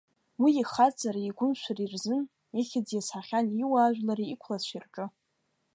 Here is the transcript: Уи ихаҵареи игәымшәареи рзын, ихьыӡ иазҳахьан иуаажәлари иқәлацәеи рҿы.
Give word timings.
Уи 0.41 0.51
ихаҵареи 0.61 1.27
игәымшәареи 1.29 1.91
рзын, 1.93 2.23
ихьыӡ 2.59 2.87
иазҳахьан 2.93 3.45
иуаажәлари 3.61 4.31
иқәлацәеи 4.33 4.81
рҿы. 4.83 5.05